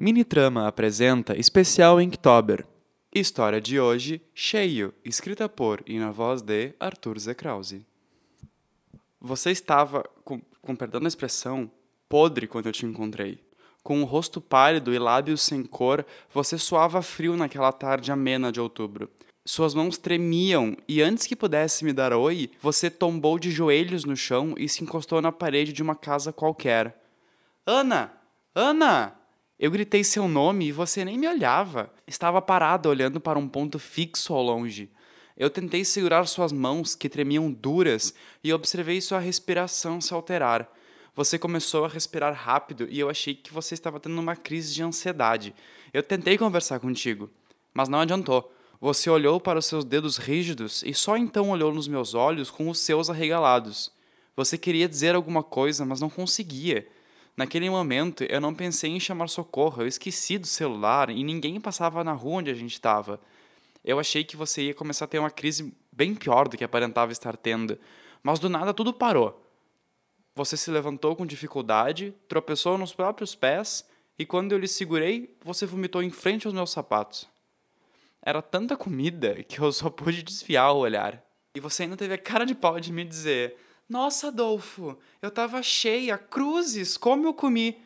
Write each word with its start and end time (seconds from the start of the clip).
Minitrama 0.00 0.68
apresenta 0.68 1.36
especial 1.36 2.00
Inktober. 2.00 2.64
História 3.12 3.60
de 3.60 3.80
hoje, 3.80 4.22
Cheio, 4.32 4.94
escrita 5.04 5.48
por 5.48 5.82
e 5.84 5.98
na 5.98 6.12
voz 6.12 6.40
de 6.40 6.72
Arthur 6.78 7.18
Z. 7.18 7.34
Você 9.20 9.50
estava, 9.50 10.04
com, 10.22 10.40
com 10.62 10.76
perdão 10.76 11.00
da 11.00 11.08
expressão, 11.08 11.68
podre 12.08 12.46
quando 12.46 12.66
eu 12.66 12.72
te 12.72 12.86
encontrei. 12.86 13.42
Com 13.82 14.00
o 14.00 14.04
rosto 14.04 14.40
pálido 14.40 14.94
e 14.94 15.00
lábios 15.00 15.42
sem 15.42 15.64
cor, 15.64 16.06
você 16.32 16.56
suava 16.56 17.02
frio 17.02 17.36
naquela 17.36 17.72
tarde 17.72 18.12
amena 18.12 18.52
de 18.52 18.60
outubro. 18.60 19.10
Suas 19.44 19.74
mãos 19.74 19.98
tremiam 19.98 20.76
e 20.86 21.02
antes 21.02 21.26
que 21.26 21.34
pudesse 21.34 21.84
me 21.84 21.92
dar 21.92 22.12
oi, 22.12 22.52
você 22.62 22.88
tombou 22.88 23.36
de 23.36 23.50
joelhos 23.50 24.04
no 24.04 24.16
chão 24.16 24.54
e 24.56 24.68
se 24.68 24.84
encostou 24.84 25.20
na 25.20 25.32
parede 25.32 25.72
de 25.72 25.82
uma 25.82 25.96
casa 25.96 26.32
qualquer. 26.32 27.04
Ana! 27.66 28.12
Ana! 28.54 29.17
Eu 29.58 29.72
gritei 29.72 30.04
seu 30.04 30.28
nome 30.28 30.68
e 30.68 30.72
você 30.72 31.04
nem 31.04 31.18
me 31.18 31.26
olhava. 31.26 31.92
Estava 32.06 32.40
parada 32.40 32.88
olhando 32.88 33.20
para 33.20 33.38
um 33.38 33.48
ponto 33.48 33.76
fixo 33.76 34.32
ao 34.32 34.40
longe. 34.40 34.88
Eu 35.36 35.50
tentei 35.50 35.84
segurar 35.84 36.24
suas 36.26 36.52
mãos, 36.52 36.94
que 36.94 37.08
tremiam 37.08 37.50
duras, 37.50 38.14
e 38.42 38.52
observei 38.52 39.00
sua 39.00 39.18
respiração 39.18 40.00
se 40.00 40.14
alterar. 40.14 40.72
Você 41.12 41.36
começou 41.36 41.84
a 41.84 41.88
respirar 41.88 42.32
rápido 42.32 42.86
e 42.88 43.00
eu 43.00 43.10
achei 43.10 43.34
que 43.34 43.52
você 43.52 43.74
estava 43.74 43.98
tendo 43.98 44.20
uma 44.20 44.36
crise 44.36 44.72
de 44.72 44.84
ansiedade. 44.84 45.52
Eu 45.92 46.04
tentei 46.04 46.38
conversar 46.38 46.78
contigo, 46.78 47.28
mas 47.74 47.88
não 47.88 47.98
adiantou. 47.98 48.52
Você 48.80 49.10
olhou 49.10 49.40
para 49.40 49.58
os 49.58 49.66
seus 49.66 49.84
dedos 49.84 50.18
rígidos 50.18 50.84
e 50.86 50.94
só 50.94 51.16
então 51.16 51.50
olhou 51.50 51.74
nos 51.74 51.88
meus 51.88 52.14
olhos 52.14 52.48
com 52.48 52.68
os 52.68 52.78
seus 52.78 53.10
arregalados. 53.10 53.90
Você 54.36 54.56
queria 54.56 54.88
dizer 54.88 55.16
alguma 55.16 55.42
coisa, 55.42 55.84
mas 55.84 56.00
não 56.00 56.08
conseguia. 56.08 56.86
Naquele 57.38 57.70
momento, 57.70 58.24
eu 58.24 58.40
não 58.40 58.52
pensei 58.52 58.90
em 58.90 58.98
chamar 58.98 59.28
socorro, 59.28 59.84
eu 59.84 59.86
esqueci 59.86 60.38
do 60.38 60.46
celular 60.48 61.08
e 61.08 61.22
ninguém 61.22 61.60
passava 61.60 62.02
na 62.02 62.12
rua 62.12 62.38
onde 62.38 62.50
a 62.50 62.54
gente 62.54 62.72
estava. 62.72 63.20
Eu 63.84 64.00
achei 64.00 64.24
que 64.24 64.36
você 64.36 64.62
ia 64.62 64.74
começar 64.74 65.04
a 65.04 65.08
ter 65.08 65.20
uma 65.20 65.30
crise 65.30 65.72
bem 65.92 66.16
pior 66.16 66.48
do 66.48 66.56
que 66.56 66.64
aparentava 66.64 67.12
estar 67.12 67.36
tendo, 67.36 67.78
mas 68.24 68.40
do 68.40 68.48
nada 68.48 68.74
tudo 68.74 68.92
parou. 68.92 69.40
Você 70.34 70.56
se 70.56 70.68
levantou 70.68 71.14
com 71.14 71.24
dificuldade, 71.24 72.12
tropeçou 72.26 72.76
nos 72.76 72.92
próprios 72.92 73.36
pés 73.36 73.86
e 74.18 74.26
quando 74.26 74.50
eu 74.50 74.58
lhe 74.58 74.66
segurei, 74.66 75.32
você 75.40 75.64
vomitou 75.64 76.02
em 76.02 76.10
frente 76.10 76.44
aos 76.44 76.54
meus 76.54 76.72
sapatos. 76.72 77.28
Era 78.20 78.42
tanta 78.42 78.76
comida 78.76 79.44
que 79.44 79.60
eu 79.60 79.70
só 79.70 79.88
pude 79.88 80.24
desviar 80.24 80.72
o 80.72 80.78
olhar. 80.78 81.24
E 81.54 81.60
você 81.60 81.84
ainda 81.84 81.96
teve 81.96 82.14
a 82.14 82.18
cara 82.18 82.44
de 82.44 82.56
pau 82.56 82.80
de 82.80 82.92
me 82.92 83.04
dizer: 83.04 83.56
nossa, 83.88 84.28
Adolfo, 84.28 84.98
eu 85.22 85.30
tava 85.30 85.62
cheia, 85.62 86.18
cruzes, 86.18 86.96
como 86.96 87.26
eu 87.26 87.32
comi. 87.32 87.80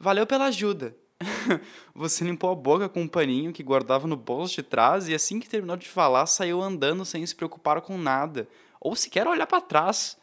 Valeu 0.00 0.26
pela 0.26 0.46
ajuda. 0.46 0.96
Você 1.94 2.24
limpou 2.24 2.50
a 2.50 2.54
boca 2.56 2.88
com 2.88 3.02
um 3.02 3.08
paninho 3.08 3.52
que 3.52 3.62
guardava 3.62 4.08
no 4.08 4.16
bolso 4.16 4.56
de 4.56 4.62
trás 4.64 5.08
e 5.08 5.14
assim 5.14 5.38
que 5.38 5.48
terminou 5.48 5.76
de 5.76 5.88
falar, 5.88 6.26
saiu 6.26 6.60
andando 6.60 7.04
sem 7.04 7.24
se 7.24 7.34
preocupar 7.34 7.80
com 7.80 7.96
nada, 7.96 8.48
ou 8.80 8.96
sequer 8.96 9.28
olhar 9.28 9.46
para 9.46 9.60
trás. 9.60 10.16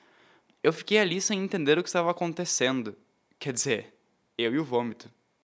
Eu 0.61 0.73
fiquei 0.73 0.99
ali 0.99 1.21
sem 1.21 1.39
entender 1.39 1.79
o 1.79 1.83
que 1.83 1.89
estava 1.89 2.11
acontecendo. 2.11 2.95
Quer 3.39 3.53
dizer, 3.53 3.95
eu 4.37 4.53
e 4.53 4.59
o 4.59 4.65
vômito. 4.65 5.09